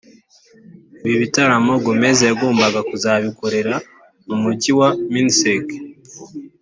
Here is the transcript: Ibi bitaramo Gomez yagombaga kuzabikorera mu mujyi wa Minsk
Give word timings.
Ibi 1.05 1.15
bitaramo 1.23 1.73
Gomez 1.83 2.17
yagombaga 2.29 2.79
kuzabikorera 2.89 3.75
mu 4.27 4.35
mujyi 4.43 4.71
wa 4.79 4.89
Minsk 5.11 5.65